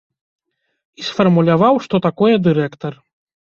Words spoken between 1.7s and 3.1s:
што такое дырэктар.